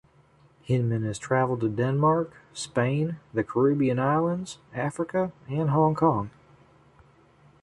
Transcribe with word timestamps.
Hinman 0.63 1.03
has 1.03 1.19
travelled 1.19 1.61
to 1.61 1.69
Denmark, 1.69 2.35
Spain, 2.55 3.17
the 3.35 3.43
Caribbean 3.43 3.99
Islands, 3.99 4.57
Africa 4.73 5.31
and 5.47 5.69
Hong 5.69 5.93
Kong. 5.93 6.31